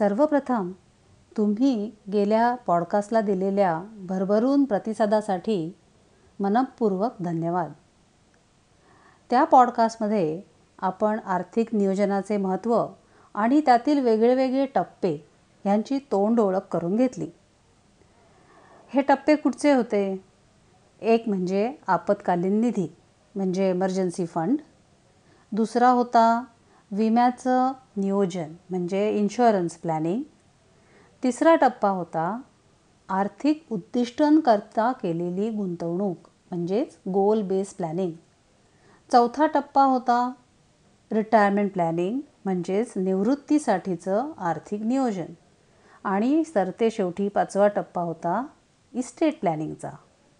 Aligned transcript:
सर्वप्रथम 0.00 0.72
तुम्ही 1.36 1.90
गेल्या 2.12 2.54
पॉडकास्टला 2.54 3.20
दिलेल्या 3.20 3.84
भरभरून 3.96 4.64
प्रतिसादासाठी 4.64 5.76
मनपूर्वक 6.40 7.12
धन्यवाद. 7.20 7.72
त्या 9.30 9.44
पॉडकास्टमध्ये 9.44 10.42
आपण 10.78 11.18
आर्थिक 11.18 11.74
नियोजनाचे 11.74 12.36
महत्त्व 12.36 12.86
आणि 13.34 13.60
त्यातील 13.60 13.98
वेगळेवेगळे 13.98 14.66
टप्पे 14.66 15.26
ह्यांची 15.64 15.98
तोंड 15.98 16.40
ओळख 16.40 16.66
करून 16.70 16.96
घेतली. 16.96 17.30
हे 18.88 19.02
टप्पे 19.02 19.36
कुठचे 19.36 19.72
होते? 19.72 20.24
एक 21.00 21.28
म्हणजे 21.28 21.72
आपत्कालीन 21.86 22.60
निधी 22.60 22.96
म्हणजे 23.34 23.70
एमर्जन्सी 23.70 24.26
फंड 24.26 24.58
दुसरा 25.52 25.88
होता 25.88 26.44
विम्याचं 26.92 27.72
नियोजन 27.96 28.52
म्हणजे 28.70 29.10
इन्शुरन्स 29.10 29.76
प्लॅनिंग 29.76 30.22
तिसरा 31.22 31.54
टप्पा 31.54 31.88
होता 31.88 32.40
आर्थिक 33.08 33.64
उद्दिष्टांकरता 33.70 34.92
केलेली 34.92 35.50
गुंतवणूक 35.50 36.16
म्हणजेच 36.50 36.96
गोल 37.08 37.42
बेस 37.42 37.74
प्लॅनिंग 37.74 38.12
चौथा 39.12 39.46
टप्पा 39.46 39.84
होता 39.84 40.32
रिटायरमेंट 41.12 41.72
प्लॅनिंग 41.72 42.20
म्हणजेच 42.44 42.92
निवृत्तीसाठीचं 42.96 44.32
आर्थिक 44.38 44.82
नियोजन. 44.82 45.32
आणि 46.04 46.44
सरते 46.44 46.90
शेवटी 46.90 47.28
पाचवा 47.28 47.68
टप्पा 47.68 48.02
होता 48.02 48.46
इस्टेट 48.92 49.40
प्लॅनिंगचा 49.40 49.90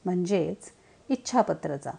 म्हणजेच 0.05 0.73
इच्छापत्रचा. 1.09 1.91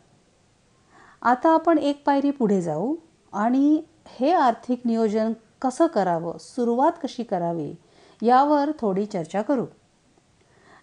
आता 1.22 1.54
आपण 1.54 1.78
एक 1.78 2.04
पायरी 2.06 2.32
पुढे 2.32 2.62
जाऊ 2.62 2.96
आणि 3.34 3.82
हे 4.08 4.34
आर्थिक 4.34 4.82
नियोजन 4.86 5.34
कसं 5.62 5.88
करावं? 5.88 6.38
सुरुवात 6.40 6.92
कशी 7.04 7.24
करावी? 7.24 7.76
यावर 8.22 8.72
थोडी 8.80 9.06
चर्चा 9.06 9.42
करू. 9.42 9.66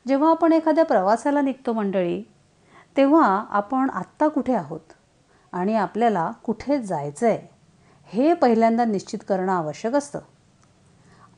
जेव्हा 0.09 0.31
आपण 0.31 0.53
एखाद्या 0.53 0.85
प्रवासाला 0.85 1.41
निघतो 1.41 1.73
मंडळी 1.73 2.23
तेव्हा 2.97 3.45
आपण 3.51 3.91
आत्ता 3.91 4.29
कुठे 4.29 4.55
आहोत 4.55 4.93
आणि 5.53 5.77
आपल्याला 5.77 6.31
कुठे 6.45 6.83
जायचं 6.83 7.27
आहे 7.27 7.49
हे 8.07 8.35
पहिल्यांदा 8.35 8.85
निश्चित 8.85 9.19
करणं 9.29 9.53
आवश्यक 9.53 9.95
असतं. 9.95 10.19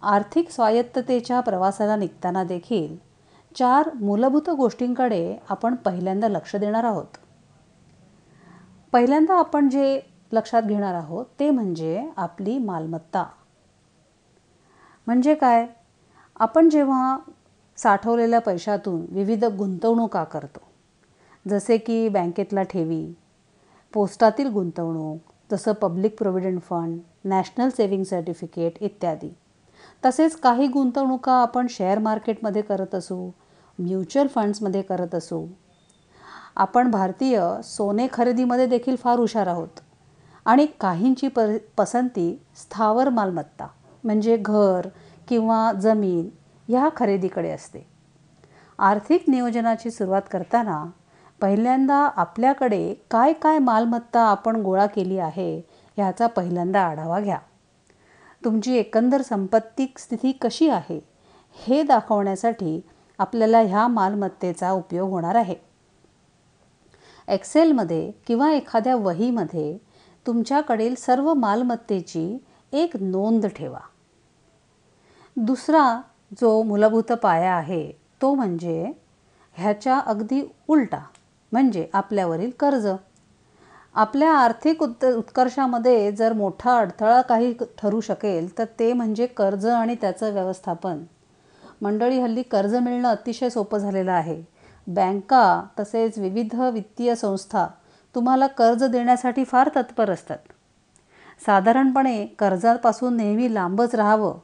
आर्थिक 0.03 0.51
स्वायत्ततेच्या 0.51 1.41
प्रवासाला 1.41 1.97
निघताना 1.97 2.45
देखील 2.45 2.97
चार 3.55 3.91
मूलभूत 3.95 4.51
गोष्टींकडे 4.51 5.37
आपण 5.49 5.75
पहिल्यांदा 5.75 6.29
लक्ष 6.29 6.57
देणार 6.57 6.85
आहोत. 6.85 7.17
पहिल्यांदा 8.93 9.35
आपण 9.39 9.69
जे 9.69 10.01
लक्षात 10.33 10.63
घेणार 10.63 10.95
आहोत 10.95 11.27
ते 11.41 11.51
म्हणजे 11.51 12.03
आपली 12.17 12.59
मालमत्ता. 12.59 13.25
म्हणजे 15.07 15.35
काय? 15.35 15.67
आपण 16.41 16.69
जेव्हा 16.69 17.17
साठवलेल्या 17.79 18.41
पैशातून 18.41 19.05
विविध 19.11 19.45
गुंतवणुका 19.45 20.25
करतो 20.25 20.61
जसे 21.49 21.77
की 21.79 22.09
बँकेतला 22.09 22.63
ठेवी 22.63 23.05
पोस्टातील 23.93 24.49
गुंतवणूक 24.49 25.33
जसं 25.51 25.73
public 25.73 26.19
provident 26.19 26.61
fund 26.63 26.99
national 27.25 27.69
saving 27.69 28.03
certificate 28.05 28.83
इत्यादी 28.83 29.31
तसेच 30.05 30.37
काही 30.37 30.67
गुंतवणुका 30.67 31.33
आपण 31.33 31.67
शेअर 31.71 31.99
मार्केटमध्ये 31.99 32.63
करत 32.63 32.95
असू 32.95 33.31
म्युच्युअल 33.79 34.27
फंड्समध्ये 34.27 34.83
करत 34.83 35.15
असू 35.15 35.47
आपण 36.57 36.91
भारतीय 36.91 37.41
सोने 37.65 38.07
खरेदीमध्ये 38.13 38.67
देखील 38.67 38.97
फार 38.97 39.19
हुशार 39.19 39.47
आहोत. 39.47 39.81
आणि 40.51 40.67
काहींची 40.81 41.29
प 41.29 41.41
पसंती 41.79 42.31
स्थावर 42.57 43.09
मालमत्ता 43.09 43.67
म्हणजे 44.05 44.37
घर 44.37 44.89
किंवा 45.29 45.73
जमीन 45.73 46.29
ह्या 46.69 46.89
खरेदीकडे 46.97 47.51
असते. 47.51 47.87
आर्थिक 48.79 49.29
नियोजनाची 49.29 49.91
सुरुवात 49.91 50.23
करताना 50.31 50.85
पहिल्यांदा 51.41 51.97
आपल्याकडे 52.17 52.95
काय 53.11 53.33
काय 53.33 53.59
मालमत्ता 53.59 54.21
आपण 54.21 54.57
गोळा 54.57 54.87
केली 54.87 55.19
आहे 55.19 55.57
ह्याचा 55.97 56.27
पहिल्यांदा 56.27 56.81
आढावा 56.81 57.21
घ्या. 57.21 57.39
तुमची 58.45 58.77
एकंदर 58.77 59.23
संपत्तिक 59.23 59.99
स्थिती 59.99 60.33
कशी 60.33 60.69
आहे 60.69 60.99
हे 61.57 61.83
दाखवण्यासाठी 61.83 62.81
आपल्याला 63.19 63.61
ह्या 63.61 63.87
मालमत्तेचा 63.89 64.71
उपयोग 64.71 65.11
होणार 65.11 65.35
आहे. 65.35 65.55
एक्सेलमध्ये 67.29 68.11
किंवा 68.27 68.53
एखाद्या 68.53 68.97
वहीमध्ये 68.97 69.90
तुमच्याकडील 70.27 70.95
सर्व 70.95 71.33
मालमत्तेची 71.35 72.39
एक 72.73 72.97
नोंद 73.01 73.47
ठेवा. 73.47 73.79
दुसरा 75.37 76.01
जो 76.41 76.63
मूलभूत 76.63 77.13
पाया 77.13 77.55
आहे 77.55 77.93
तो 78.23 78.35
म्हणजे 78.35 78.93
ह्याच्या 79.55 79.99
अगदी 79.99 80.43
उलटा 80.69 80.99
म्हणजे 81.53 81.87
आपल्यावरील 81.93 82.51
कर्ज. 82.61 82.87
आपल्या 83.95 84.33
आर्थिक 84.33 84.83
उत्त 84.83 85.05
उत्कर्षामध्ये 85.05 86.13
जर 86.13 86.33
मोठा 86.33 86.79
अडथळा 86.79 87.21
काही 87.21 87.53
ठरू 87.79 88.01
शकेल 88.01 88.59
तर 88.59 88.65
ते 88.79 88.93
म्हणजे 88.93 89.27
कर्ज 89.27 89.67
आणि 89.67 89.95
त्याचं 89.95 90.33
व्यवस्थापन. 90.33 91.03
मंडळी 91.83 92.19
हल्ली 92.19 92.43
कर्ज 92.43 92.75
मिळणं 92.75 93.09
अतिशय 93.09 93.51
सोपं 93.51 93.79
झालेलं 93.79 94.13
आहे. 94.13 94.43
बँका 94.87 95.63
तसेच 95.79 96.19
विविध 96.19 96.55
वित्तीय 96.55 97.15
संस्था 97.15 97.67
तुम्हाला 98.15 98.47
कर्ज 98.47 98.85
देण्यासाठी 98.85 99.45
फार 99.45 99.69
तत्पर 99.77 100.11
असतात. 100.11 100.39
साधारणपणे 101.47 102.27
कर्जापासून 102.27 103.17
नेहमी 103.17 103.55
लांबच 103.55 103.95
राहावं 103.95 104.39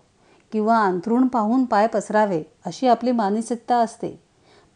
किंवा 0.52 0.84
अंथरूण 0.84 1.26
पाहून 1.26 1.64
पाय 1.64 1.86
पसरावे 1.86 2.42
अशी 2.66 2.88
आपली 2.88 3.12
मानसिकता 3.12 3.76
असते. 3.76 4.20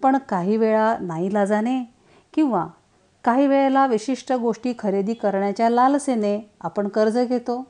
पण 0.03 0.17
काही 0.29 0.57
वेळा 0.57 0.97
नाईलाजाने 1.01 1.83
किंवा 2.35 2.67
काही 3.25 3.47
वेळेला 3.47 3.87
विशिष्ट 3.87 4.33
गोष्टी 4.33 4.73
खरेदी 4.79 5.15
करण्याच्या 5.15 5.71
लालसेने 5.71 6.39
आपण 6.61 6.89
कर्ज 6.89 7.19
घेतो. 7.19 7.65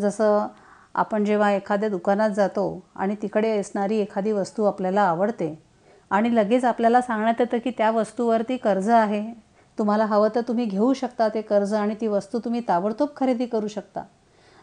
जसं 0.00 0.46
आपण 0.94 1.24
जेव्हा 1.24 1.52
एखाद्या 1.52 1.88
दुकानात 1.88 2.30
जातो 2.30 2.84
आणि 2.96 3.14
तिकडे 3.22 3.58
असणारी 3.58 3.98
एखादी 3.98 4.32
वस्तू 4.32 4.64
आपल्याला 4.64 5.02
आवडते 5.02 5.62
आणि 6.10 6.34
लगेच 6.36 6.64
आपल्याला 6.64 7.00
सांगण्यात 7.00 7.40
येतं 7.40 7.58
की 7.58 7.70
त्या 7.70 7.90
वस्तूवरती 7.90 8.56
कर्ज 8.56 8.88
आहे 8.88 9.51
तुम्हाला 9.78 10.04
हवं 10.04 10.28
तर 10.34 10.40
तुम्ही 10.48 10.64
घेऊ 10.64 10.92
शकता 10.92 11.28
ते 11.34 11.40
कर्ज 11.42 11.74
आणि 11.74 11.94
ती 12.00 12.06
वस्तू 12.06 12.38
तुम्ही 12.38 12.60
ताबडतोब 12.68 13.08
खरेदी 13.16 13.46
करू 13.46 13.68
शकता. 13.68 14.02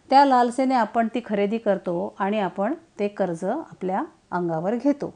त्या 0.10 0.24
लालसेने 0.26 0.76
आपण 0.76 1.08
ती 1.16 1.22
खरेदी 1.26 1.58
करतो 1.58 2.16
आणि 2.20 2.40
आपण 2.40 2.74
ते 3.00 3.08
कर्ज 3.08 3.44
आपल्या 3.46 4.04
अंगावर 4.32 4.76
घेतो. 4.76 5.14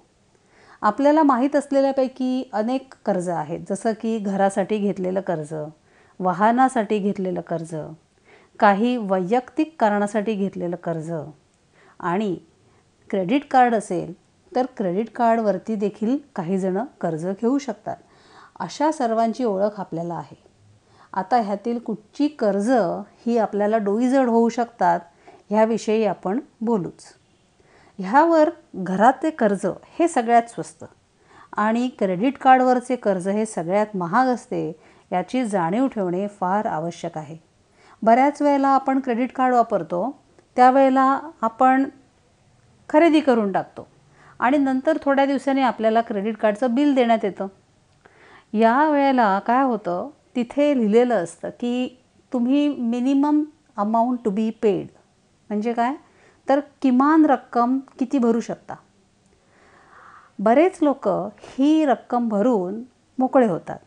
आपल्याला 0.81 1.24
माहीत 1.24 1.56
असलेल्यापैकी 1.56 2.50
अनेक 2.54 2.94
कर्ज 3.06 3.30
आहेत. 3.30 3.60
जसं 3.69 3.92
की 4.01 4.18
घरासाठी 4.19 4.78
घेतलेलं 4.78 5.22
कर्ज 5.22 5.54
वाहनासाठी 6.19 6.98
घेतलेलं 7.00 7.42
कर्ज 7.42 7.75
काही 8.60 8.95
वैयक्तिक 9.10 9.75
कारणासाठी 9.80 10.34
घेतलेलं 10.34 10.75
कर्ज 10.84 11.12
आणि 12.00 12.36
क्रेडिट 13.10 13.48
कार्ड 13.51 13.75
असेल 13.75 14.13
तर 14.51 14.66
क्रेडिट 14.78 15.10
कार्डवरती 15.16 15.75
देखील 15.75 16.18
काहीजणं 16.36 16.86
कर्ज 17.01 17.25
घेऊ 17.28 17.57
शकतात. 17.57 17.95
अशा 18.63 18.92
सर्वांची 18.92 19.44
ओळख 19.44 19.80
आपल्याला 19.80 20.15
आहे. 20.15 20.36
आता 21.13 21.38
ह्यातील 21.38 21.80
कुठची 21.80 22.27
कर्ज 22.27 22.69
ही 23.25 23.38
आपल्याला 23.38 23.77
डोईजड 23.77 24.30
होऊ 24.30 24.50
शकतात 24.50 25.00
ह्याविषयी 25.50 26.06
आपण 26.06 26.39
बोलूच. 26.62 27.04
ह्यावर 28.00 28.50
घराचे 28.75 29.30
कर्ज 29.30 29.65
हे 30.00 30.07
सगळ्यात 30.07 30.50
स्वस्त 30.50 30.83
आणि 31.57 31.88
क्रेडिट 32.00 32.38
कार्डवरचे 32.38 32.95
कर्ज 32.95 33.27
हे 33.27 33.45
सगळ्यात 33.45 33.95
महाग 33.95 34.27
असते 34.27 34.62
याची 35.12 35.44
जाणीव 35.45 35.88
ठेवणे 35.88 36.27
फार 36.39 36.66
आवश्यक 36.66 37.18
आहे. 37.18 37.38
बऱ्याच 38.01 38.42
वेळेला 38.42 38.68
आपण 38.68 39.00
क्रेडिट 39.00 39.33
कार्ड 39.36 39.54
वापरतो 39.54 40.09
त्यावेळेला 40.56 41.19
आपण 41.42 41.83
खरेदी 42.89 43.19
करून 43.19 43.51
टाकतो 43.51 43.88
आणि 44.39 44.57
नंतर 44.57 44.98
थोड्या 45.01 45.25
दिवसांनी 45.25 45.62
आपल्याला 45.62 46.01
क्रेडिट 46.01 46.38
कार्डचं 46.38 46.74
बिल 46.75 46.94
देण्यात 46.95 47.24
येतं. 47.24 47.48
या 48.53 48.89
वेळेला 48.89 49.39
काय 49.39 49.63
होतं 49.63 50.09
तिथे 50.35 50.77
लिहिलेलं 50.77 51.23
असतं 51.23 51.50
की 51.50 51.88
तुम्ही 52.33 52.67
minimum 52.69 53.44
amount 53.77 54.19
to 54.25 54.31
be 54.31 54.50
paid 54.50 54.88
म्हणजे 55.50 55.73
काय? 55.73 55.95
तर 56.50 56.59
किमान 56.81 57.25
रक्कम 57.25 57.79
किती 58.00 58.17
भरू 58.17 58.39
शकता? 58.39 58.75
बरेच 60.39 60.77
लोक 60.81 61.07
ही 61.39 61.85
रक्कम 61.85 62.27
भरून 62.29 62.81
मोकळे 63.17 63.47
होतात. 63.47 63.77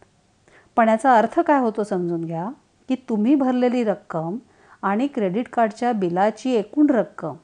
पण 0.77 0.89
याचा 0.89 1.17
अर्थ 1.19 1.41
काय 1.41 1.61
होतो 1.61 1.85
समजून 1.85 2.25
घ्या 2.25 2.49
की 2.89 2.95
तुम्ही 3.09 3.35
भरलेली 3.35 3.85
रक्कम 3.85 4.37
आणि 4.83 5.07
क्रेडिट 5.07 5.49
कार्डच्या 5.49 5.93
बिलाची 5.93 6.55
एकूण 6.55 6.91
रक्कम 6.91 7.35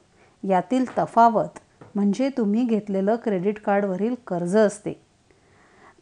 यातील 0.43 0.85
तफावत 0.97 1.59
म्हणजे 1.95 2.29
तुम्ही 2.29 2.63
घेतलेलं 2.63 3.15
क्रेडिट 3.15 3.59
कार्डवरील 3.59 4.15
कर्ज 4.27 4.57
असते. 4.57 5.12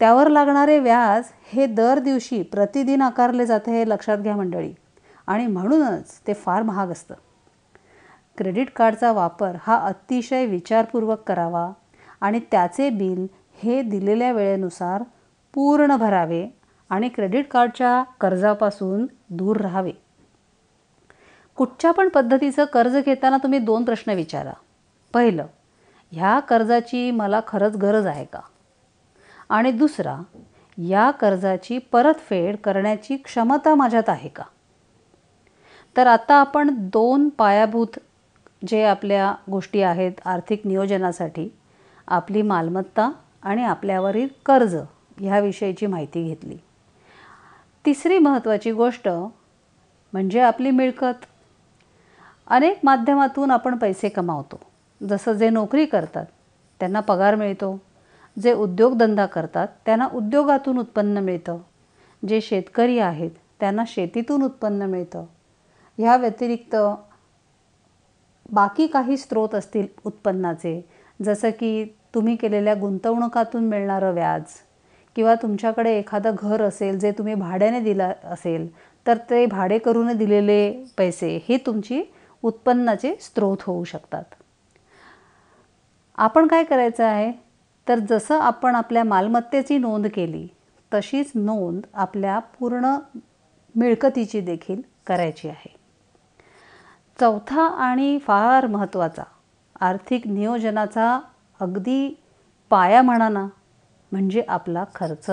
त्यावर 0.02 0.28
लागणारे 0.28 0.78
व्याज 0.78 1.24
हे 1.52 1.66
दर 1.66 1.98
दिवशी 1.98 2.42
प्रतिदिन 2.42 3.02
आकारले 3.02 3.46
जाते 3.46 3.70
हे 3.70 3.88
लक्षात 3.88 4.18
घ्या 4.18 4.36
मंडळी. 4.36 4.74
आणि 5.26 5.46
म्हणूनच 5.46 6.20
ते 6.26 6.34
फार 6.34 6.62
महाग 6.62 6.88
असतं. 6.88 7.14
क्रेडिट 8.38 8.70
कार्डचा 8.76 9.12
वापर 9.12 9.52
हा 9.62 9.76
अतिशय 9.76 10.46
विचारपूर्वक 10.46 11.22
करावा 11.26 11.72
आणि 12.20 12.40
त्याचे 12.50 12.90
बिल 12.90 13.26
हे 13.62 13.82
दिलेल्या 13.82 14.32
वेळेनुसार 14.32 15.02
पूर्ण 15.54 15.96
भरावे 15.96 16.58
आणि 16.90 17.08
क्रेडिट 17.08 17.48
कार्डच्या 17.48 18.02
कर्जापासून 18.20 19.06
दूर 19.30 19.56
राहावे. 19.56 19.92
कुठच्या 21.56 21.90
पण 21.90 22.08
पद्धतीचं 22.08 22.64
कर्ज 22.64 22.96
घेताना 22.96 23.36
तुम्ही 23.36 23.58
दोन 23.58 23.84
प्रश्न 23.84 24.12
विचारा. 24.12 24.52
पहिलं 25.14 25.46
ह्या 26.12 26.38
कर्जाची 26.38 27.10
मला 27.10 27.40
खरंच 27.48 27.76
गरज 27.76 28.06
आहे 28.06 28.24
का? 28.24 28.40
आणि 29.52 29.72
दुसरा 29.72 30.16
या 30.78 31.10
कर्जाची 31.10 31.78
परतफेड 31.78 32.56
करण्याची 32.56 33.16
क्षमता 33.16 33.74
माझ्यात 33.74 34.08
आहे 34.08 34.28
का? 34.28 34.42
तर 35.96 36.06
आता 36.06 36.34
आपण 36.34 36.70
दोन 36.74 37.28
पायाभूत 37.28 37.98
जे 38.68 38.84
आपल्या 38.84 39.34
गोष्टी 39.50 39.82
आहेत 39.82 40.12
आर्थिक 40.24 40.66
नियोजनासाठी 40.66 41.48
आपली 42.06 42.42
मालमत्ता 42.42 43.10
आणि 43.42 43.64
आपल्यावरील 43.64 44.28
कर्ज 44.46 44.76
ह्याविषयीची 45.18 45.86
माहिती 45.86 46.24
घेतली. 46.24 46.56
तिसरी 47.86 48.18
महत्त्वाची 48.18 48.72
गोष्ट 48.72 49.08
म्हणजे 50.12 50.40
आपली 50.40 50.70
मिळकत. 50.70 51.24
अनेक 52.46 52.78
माध्यमातून 52.84 53.50
आपण 53.50 53.76
पैसे 53.76 54.08
कमावतो. 54.08 54.60
जसं 55.08 55.32
जे 55.32 55.50
नोकरी 55.50 55.86
करतात 55.86 56.26
त्यांना 56.80 57.00
पगार 57.00 57.34
मिळतो. 57.34 57.80
जे 58.36 58.52
उद्योगधंदा 58.52 59.26
करतात 59.26 59.68
त्यांना 59.86 60.08
उद्योगातून 60.14 60.78
उत्पन्न 60.78 61.18
मिळतं. 61.18 61.58
जे 62.22 62.40
शेतकरी 62.40 62.98
आहेत 62.98 63.30
त्यांना 63.60 63.82
शेतीतून 63.86 64.42
उत्पन्न 64.42 64.82
मिळतं. 64.82 65.24
ह्या 65.98 66.16
व्यतिरिक्त 66.16 66.76
बाकी 68.52 68.86
काही 68.86 69.16
स्रोत 69.16 69.54
असतील 69.54 69.86
उत्पन्नाचे 70.04 70.80
जसं 71.24 71.50
की 71.50 71.84
तुम्ही 72.14 72.36
केलेल्या 72.36 72.74
गुंतवणुकातून 72.74 73.64
मिळणारं 73.64 74.12
व्याज 74.12 74.42
किंवा 75.16 75.34
तुमच्याकडे 75.34 75.98
एखादं 75.98 76.34
घर 76.38 76.62
असेल 76.62 76.98
जे 76.98 77.10
तुम्ही 77.10 77.34
भाड्याने 77.34 77.80
दिलं 77.80 78.12
असेल 78.24 78.68
तर 79.06 79.18
ते 79.30 79.46
भाडे 79.46 79.78
करून 79.78 80.16
दिलेले 80.16 80.84
पैसे 80.98 81.40
हे 81.48 81.56
तुमची 81.56 82.02
उत्पन्नाचे 82.42 83.14
स्रोत 83.20 83.56
होऊ 83.60 83.84
शकतात. 83.84 84.24
आपण 86.18 86.46
काय 86.46 86.64
करायचं 86.64 87.04
आहे? 87.04 87.32
तर 87.88 87.98
जसं 87.98 88.40
आपण 88.40 88.74
आपल्या 88.74 89.04
मालमत्तेची 89.04 89.78
नोंद 89.78 90.06
केली 90.06 90.46
तशीच 90.94 91.32
नोंद 91.34 91.80
आपल्या 91.94 92.38
पूर्ण 92.38 92.96
मिळकतीची 93.74 94.40
देखील 94.40 94.80
करायची 95.06 95.48
आहे. 95.48 95.74
चौथा 97.20 97.62
आणि 97.62 98.18
फार 98.18 98.66
महत्त्वाचा 98.66 99.22
आर्थिक 99.80 100.26
नियोजनाचा 100.26 101.20
अगदी 101.60 102.14
पाया 102.70 103.02
म्हणा 103.02 103.28
ना 103.28 103.46
म्हणजे 104.12 104.42
आपला 104.48 104.84
खर्च. 104.94 105.30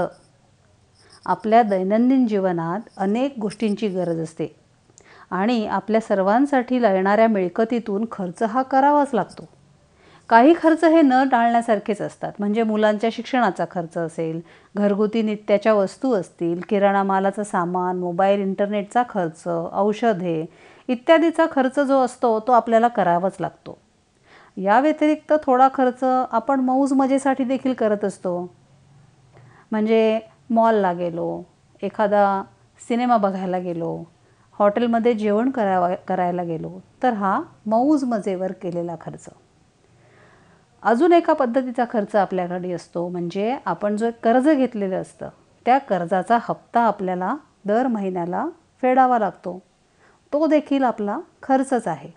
आपल्या 1.26 1.64
दैनंदिन 1.64 2.28
जीवनात 2.28 2.80
अनेक 2.98 3.40
गोष्टींची 3.40 3.88
गरज 3.88 4.20
असते 4.20 4.56
आणि 5.32 5.66
आपल्या 5.68 6.02
सर्वांसाठी 6.02 6.82
लागणाऱ्या 6.82 7.28
मिळकतीतून 7.28 8.06
खर्च 8.12 8.44
हा 8.44 8.62
करावाच 8.62 9.14
लागतो. 9.14 9.50
काही 10.30 10.54
खर्च 10.58 10.84
हे 10.84 11.02
न 11.02 11.24
टाळण्यासारखेच 11.32 12.02
असतात. 12.02 12.32
म्हणजे 12.40 12.64
मुलांच्या 12.64 13.10
शिक्षणाचा 13.14 13.66
खर्च 13.72 13.98
असेल 13.98 14.40
घरगुती 14.76 15.22
नित्याच्या 15.22 15.74
वस्तू 15.74 16.14
असतील 16.14 16.60
किराणा 16.70 17.04
मालाचं 17.04 17.44
सामान 17.44 18.00
मोबाईल 18.00 18.42
इंटरनेटचा 18.42 19.04
खर्च 19.10 19.44
औषधे 19.48 20.46
इत्यादीचा 20.90 21.46
खर्च 21.52 21.80
जो 21.80 22.00
असतो 22.02 22.40
तो 22.40 22.52
आपल्याला 22.52 22.88
करावाच 22.88 23.38
लागतो. 23.40 23.78
या 24.58 24.80
व्यतिरिक्त 24.80 25.34
थोडा 25.44 25.68
खर्च 25.74 26.04
आपण 26.04 26.60
मौज 26.60 26.94
मजेसाठी 26.94 27.44
देखील 27.44 27.74
करत 27.74 28.06
असतो. 28.06 28.40
म्हणजे 29.72 30.20
मॉलला 30.50 30.94
गेलो 30.94 31.42
एखादा 31.84 32.42
सिनेमा 32.82 33.18
बघायला 33.18 33.58
गेलो 33.58 33.96
हॉटेलमध्ये 34.60 35.14
जेवण 35.14 35.50
करावा 35.50 35.94
करायला 36.08 36.44
गेलो 36.44 36.80
तर 37.04 37.14
हा 37.14 37.40
मौज 37.66 38.04
मजेवर 38.04 38.52
केलेला 38.52 38.96
खर्च. 39.02 39.26
अजून 40.84 41.14
एका 41.14 41.34
पद्धतीचा 41.34 41.86
खर्च 41.90 42.16
आपल्याकडे 42.16 42.72
असतो 42.72 43.08
म्हणजे 43.10 43.58
आपण 43.66 43.96
जो 43.96 44.10
कर्ज 44.24 44.50
घेतलेलं 44.50 45.02
असतं 45.02 45.30
त्या 45.66 45.78
कर्जाचा 45.78 46.38
हप्ता 46.42 46.82
आपल्याला 46.82 47.36
दर 47.66 47.88
महिन्याला 47.88 48.48
फेडावा 48.82 49.20
लागतो. 49.20 49.62
तो 50.34 50.48
देखील 50.48 50.84
आपला 50.84 51.20
खर्चच 51.44 51.88
आहे. 51.88 52.10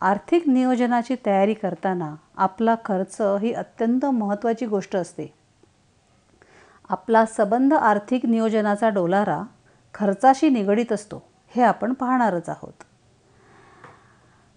आर्थिक 0.00 0.48
नियोजनाची 0.48 1.16
तयारी 1.26 1.54
करताना 1.54 2.14
आपला 2.36 2.74
खर्च 2.84 3.20
ही 3.20 3.52
अत्यंत 3.52 4.06
महत्त्वाची 4.06 4.66
गोष्ट 4.66 4.96
असते. 4.96 5.34
आपला 6.88 7.24
सबंध 7.26 7.74
आर्थिक 7.74 8.26
नियोजनाचा 8.26 8.88
डोलारा 8.88 9.42
खर्चाशी 9.94 10.48
निगडीत 10.48 10.92
असतो 10.92 11.22
हे 11.56 11.62
आपण 11.62 11.92
पाहणारच 11.92 12.48
आहोत. 12.48 12.84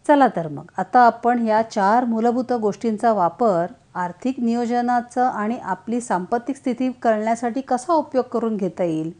चला 0.06 0.28
तर 0.28 0.48
मग. 0.48 0.66
आता 0.78 1.00
आपण 1.00 1.48
या 1.48 1.62
चार 1.62 2.06
मूलभूत 2.06 2.52
गोष्टींचा 2.54 3.12
वापर 3.14 3.66
आर्थिक 3.96 4.40
नियोजनाचं 4.40 5.24
आणि 5.24 5.58
आपली 5.60 6.02
सांपत्तिक 6.02 6.56
स्थिती 6.56 6.92
कळण्यासाठी 7.02 7.62
कसा 7.62 7.94
उपयोग 7.94 8.26
करून 8.26 8.56
घेता 8.58 8.84
येईल 8.84 9.12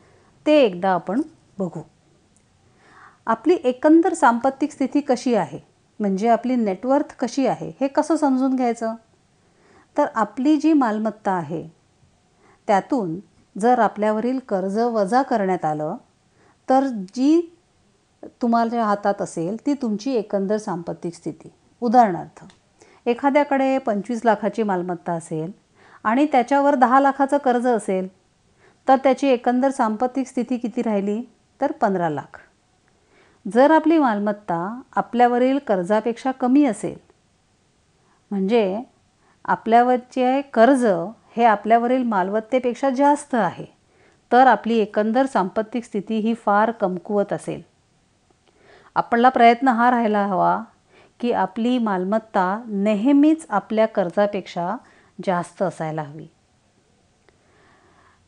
ते 0.46 0.60
एकदा 0.62 0.92
आपण 0.92 1.22
बघू. 1.60 1.82
आपली 3.28 3.58
एकंदर 3.64 4.14
सांपत्तिक 4.14 4.72
स्थिती 4.72 5.02
कशी 5.02 5.34
आहे 5.36 5.60
म्हणजे 6.00 6.28
आपली 6.28 6.56
नेटवर्थ 6.56 7.16
कशी 7.20 7.46
आहे 7.48 7.72
हे 7.80 7.88
कसं 7.88 8.16
समजून 8.16 8.56
घ्यायचं? 8.56 8.94
तर 9.96 10.06
आपली 10.16 10.56
जी 10.58 10.74
मालमत्ता 10.74 11.32
आहे 11.32 11.68
त्यातून 12.68 13.20
जर 13.56 13.80
आपल्यावरील 13.80 14.40
कर्ज 14.40 14.78
वजा 14.80 15.22
करण्यात 15.22 15.66
आलं 15.66 15.96
तर 16.70 16.88
जी 17.16 17.42
तुम्हाला 18.42 18.84
हातात 18.86 19.22
असेल 19.22 19.56
ती 19.66 19.74
तुमची 19.74 20.14
एकंदर 20.14 20.58
सांपत्तिक 20.58 21.14
स्थिती. 21.14 21.52
उदाहरणार्थ 21.82 22.44
एखाद्याकडे 23.06 23.78
पंचवीस 23.78 24.22
लाखाची 24.26 24.64
मालमत्ता 24.64 25.14
असेल 25.14 25.52
आणि 26.04 26.26
त्याच्यावर 26.32 26.76
दहा 26.76 27.00
लाखाचं 27.00 27.38
कर्ज 27.38 27.68
असेल 27.68 28.08
तर 28.88 28.96
त्याची 28.96 29.28
एकंदर 29.28 29.72
सांपत्तिक 29.72 30.28
स्थिती 30.28 30.58
किती 30.58 30.82
राहिली? 30.82 31.22
तर 31.60 31.72
पंधरा 31.72 32.10
लाख. 32.10 32.40
जर 33.46 33.72
आपली 33.72 33.98
मालमत्ता 33.98 34.82
आपल्यावरील 34.96 35.58
कर्जापेक्षा 35.58 36.32
कमी 36.32 36.66
असेल 36.66 36.98
म्हणजे 38.32 38.82
आपल्यावरचे 39.46 40.42
कर्ज 40.54 40.86
हे 41.38 41.44
आपल्यावरील 41.44 42.04
मालमत्तेपेक्षा 42.04 42.90
जास्त 42.90 43.36
आहे 43.36 43.66
तर 44.32 44.48
आपली 44.48 44.78
एकंदर 44.78 45.26
सांपत्तिक 45.26 45.84
स्थिती 45.84 46.18
ही 46.18 46.34
फार 46.36 46.72
कमकुवत 46.72 47.34
असेल. 47.34 47.62
आपला 48.96 49.30
प्रयत्न 49.30 49.68
हा 49.68 49.92
राहायला 49.92 50.26
हवा 50.26 50.64
की 51.20 51.32
आपली 51.32 51.78
मालमत्ता 51.78 52.64
नेहमीच 52.68 53.46
आपल्या 53.50 53.86
कर्जापेक्षा 53.86 54.78
जास्त 55.26 55.62
असायला 55.62 56.02
हवी. 56.02 56.28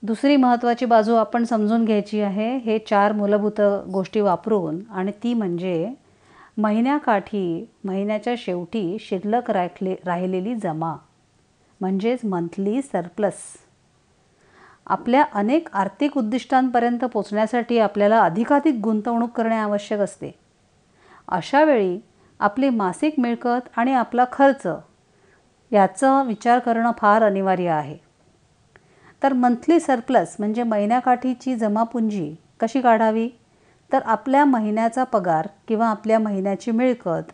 दुसरी 0.03 0.35
महत्त्वाची 0.35 0.85
बाजू 0.85 1.15
आपण 1.15 1.43
समजून 1.43 1.85
घ्यायची 1.85 2.21
आहे 2.21 2.57
हे 2.57 2.77
चार 2.79 3.11
मूलभूत 3.11 3.61
गोष्टी 3.93 4.19
वापरून 4.19 4.79
आणि 4.91 5.11
ती 5.23 5.33
म्हणजे 5.33 5.93
महिन्याकाठी 6.57 7.69
महिन्याच्या 7.83 8.33
शेवटी 8.37 8.97
शिल्लक 8.99 9.51
राखले 9.51 9.95
राहिलेली 10.05 10.55
जमा 10.55 10.95
म्हणजेच 11.81 12.25
मंथली 12.25 12.81
सरप्लस 12.81 13.41
आपल्या 14.87 15.25
अनेक 15.33 15.67
आर्थिक 15.73 16.17
उद्दिष्टांपर्यंत 16.17 17.05
पोचण्यासाठी 17.05 17.79
आपल्याला 17.79 18.21
अधिकाधिक 18.21 18.75
गुंतवणूक 18.83 19.29
करणे 19.29 19.55
आवश्यक 19.55 19.99
असते. 19.99 20.42
अशावेळी 21.27 21.99
आपली 22.39 22.69
मासिक 22.69 23.13
मिळकत 23.17 23.69
आणि 23.75 23.93
आपला 23.93 24.25
खर्च 24.31 24.67
याचा 25.71 26.23
विचार 26.23 26.59
करणं 26.59 26.91
फार 26.97 27.23
अनिवार्य 27.23 27.69
आहे. 27.69 27.97
तर 29.23 29.33
मंथली 29.33 29.79
सरप्लस 29.79 30.35
म्हणजे 30.39 30.63
महिन्याकाठीची 30.63 31.55
जमापुंजी 31.55 32.35
कशी 32.59 32.81
काढावी? 32.81 33.29
तर 33.93 33.99
आपल्या 34.05 34.45
महिन्याचा 34.45 35.03
पगार 35.03 35.47
किंवा 35.67 35.87
आपल्या 35.87 36.19
महिन्याची 36.19 36.71
मिळकत 36.71 37.31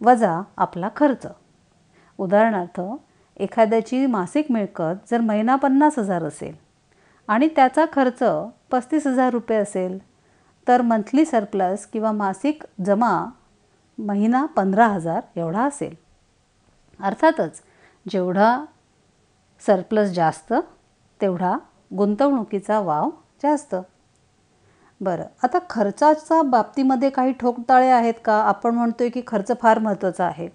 वजा 0.00 0.42
आपला 0.56 0.88
खर्च. 0.96 1.26
उदाहरणार्थ 2.18 2.80
एखाद्याची 3.36 4.06
मासिक 4.06 4.46
मिळकत 4.50 5.10
जर 5.10 5.20
महिना 5.20 5.56
पन्नास 5.56 5.98
हजार 5.98 6.24
असेल 6.24 6.54
आणि 7.28 7.48
त्याचा 7.56 7.84
खर्च 7.92 8.22
पस्तीस 8.70 9.06
हजार 9.06 9.30
रुपये 9.30 9.58
असेल 9.58 9.98
तर 10.68 10.82
मंथली 10.82 11.24
सरप्लस 11.24 11.86
किंवा 11.86 12.12
मासिक 12.12 12.62
जमा 12.86 13.26
महिना 13.98 14.46
पंधरा 14.46 14.86
हजार 14.86 15.20
एवढा 15.36 15.64
असेल. 15.64 15.94
अर्थातच 17.00 17.62
जेवढा 18.10 18.64
सरप्लस 19.66 20.08
जास्त 20.08 20.54
तेवढा 21.20 21.56
गुंतवणुकीचा 21.96 22.80
वाव 22.80 23.10
जास्त. 23.42 23.76
बरं 25.00 25.24
आता 25.42 25.58
खर्चाच्या 25.70 26.42
बाबतीमध्ये 26.42 27.10
काही 27.10 27.32
ठोकताळे 27.32 27.90
आहेत 27.90 28.14
का? 28.24 28.34
आपण 28.34 28.74
म्हणतोय 28.74 29.08
की 29.08 29.22
खर्च 29.26 29.52
फार 29.60 29.78
महत्त्वाचा 29.78 30.24
आहे. 30.24 30.48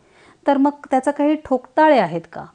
तर 0.47 0.57
मग 0.57 0.71
त्याचा 0.89 1.11
काही 1.11 1.35
ठोकताळे 1.35 1.99
आहेत 1.99 2.21
का? 2.33 2.45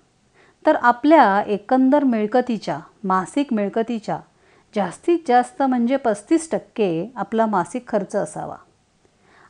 तर 0.67 0.77
आपल्या 0.77 1.43
एकंदर 1.43 2.05
मिळकतीच्या 2.05 2.79
मासिक 3.05 3.53
मिळकतीच्या 3.53 4.19
जास्तीत 4.75 5.19
जास्त 5.29 5.63
म्हणजे 5.63 5.97
पस्तीस 5.97 6.51
टक्के 6.51 7.13
आपला 7.17 7.47
मासिक 7.47 7.89
खर्च 7.89 8.15
असावा. 8.17 8.57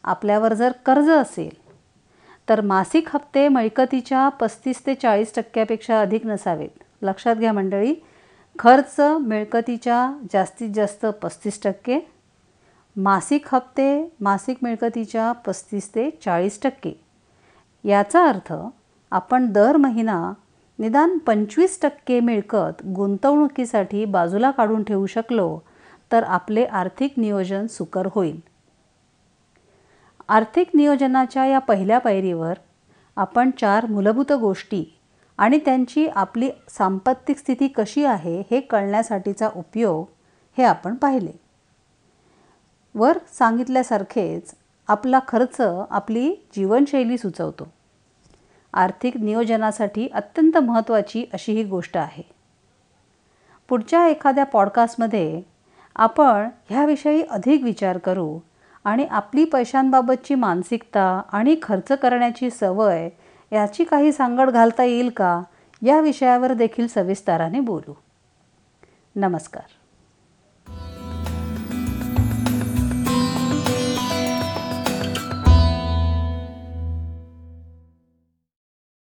आपल्यावर 0.05 0.53
जर 0.53 0.73
कर्ज 0.87 1.11
असेल 1.11 1.55
तर 2.49 2.61
मासिक 2.61 3.09
हप्ते 3.09 3.49
मिळकतीच्या 3.49 4.29
पस्तीस 4.29 4.87
ते 4.87 4.95
चाळीस 4.95 5.35
टक्क्यापेक्षा 5.35 6.01
अधिक 6.01 6.27
नसावेत. 6.27 6.83
लक्षात 7.03 7.37
घ्या 7.37 7.53
मंडळी 7.53 7.95
खर्च 8.59 9.01
मिळकतीच्या 9.01 10.01
जास्तीत 10.33 10.71
जास्त 10.75 11.07
पस्तीस 11.23 11.63
टक्के 11.63 11.99
मासिक 12.97 13.55
हप्ते 13.55 14.17
मासिक 14.21 14.59
मिळकतीच्या 14.63 15.33
पस्तीस 15.33 15.89
ते 15.95 16.11
चाळीस 16.25 16.61
टक्के. 16.63 16.93
याचा 17.85 18.25
अर्थ 18.29 18.53
आपण 19.13 19.47
दर 19.53 19.77
महिना 19.77 20.33
निदान 20.83 21.19
पंचवीस 21.19 21.81
टक्के 21.83 22.21
मिळकत 22.21 22.83
गुंतवणुकीसाठी 22.97 24.05
बाजूला 24.05 24.51
काढून 24.51 24.83
ठेवू 24.83 25.07
शकलो 25.07 25.59
तर 26.13 26.23
आपले 26.23 26.65
आर्थिक 26.65 27.13
नियोजन 27.17 27.67
सुकर 27.67 28.09
होईल. 28.15 28.41
आर्थिक 30.29 30.71
नियोजनाच्या 30.75 31.47
या 31.47 31.59
पहिल्या 31.59 31.99
पायरीवर 31.99 32.55
आपण 33.17 33.51
चार 33.51 33.87
मूलभूत 33.87 34.33
गोष्टी 34.33 34.99
आणि 35.39 35.59
त्यांची 35.59 36.07
आपली 36.07 36.51
सांपत्तिक 36.69 37.39
स्थिती 37.39 37.69
कशी 37.69 38.05
आहे 38.05 38.43
हे 38.51 38.61
कळण्यासाठीचा 38.61 39.49
उपयोग 39.57 40.05
हे 40.59 40.65
आपण 40.65 40.95
पाहिले. 40.95 41.33
वर 42.95 43.19
सांगितल्यासारखेच 43.39 44.55
आपला 44.89 45.21
खर्च 45.29 45.61
आपली 45.91 46.35
जीवनशैली 46.57 47.19
सुचवतो. 47.19 47.69
आर्थिक 48.75 49.17
नियोजनासाठी 49.17 50.09
अत्यंत 50.15 50.59
महत्त्वाची 50.59 51.25
अशी 51.33 51.53
ही 51.53 51.65
गोष्ट 51.65 51.97
आहे. 51.97 52.23
पुढच्या 53.69 54.07
एखाद्या 54.07 54.45
पॉडकास्टमध्ये 54.45 55.43
आपण 55.97 56.49
ह्याविषयी 56.71 57.23
अधिक 57.23 57.63
विचार 57.63 57.99
करू 57.99 58.39
आणि 58.85 59.05
आपली 59.05 59.45
पैशांबाबतची 59.45 60.35
मानसिकता 60.35 61.23
आणि 61.33 61.57
खर्च 61.63 61.93
करण्याची 61.93 62.51
सवय 62.51 63.09
याची 63.53 63.85
काही 63.85 64.13
सांगड 64.13 64.51
घालता 64.51 64.85
येईल 64.85 65.09
का? 65.09 65.43
या 65.83 66.01
विषयावर 66.01 66.53
देखील 66.53 66.87
सविस्ताराने 66.87 67.61
बोलू. 67.61 67.93
नमस्कार. 69.17 69.82